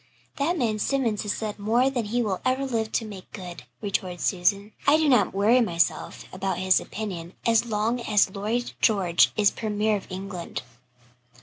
"That 0.37 0.57
man 0.57 0.79
Simonds 0.79 1.21
has 1.21 1.33
said 1.33 1.59
more 1.59 1.91
than 1.91 2.05
he 2.05 2.23
will 2.23 2.41
ever 2.43 2.65
live 2.65 2.91
to 2.93 3.05
make 3.05 3.31
good," 3.31 3.65
retorted 3.83 4.19
Susan. 4.19 4.71
"I 4.87 4.97
do 4.97 5.07
not 5.07 5.31
worry 5.31 5.61
myself 5.61 6.25
about 6.33 6.57
his 6.57 6.79
opinion 6.79 7.35
as 7.45 7.67
long 7.67 7.99
as 8.01 8.31
Lloyd 8.35 8.71
George 8.81 9.31
is 9.37 9.51
Premier 9.51 9.95
of 9.97 10.07
England. 10.11 10.63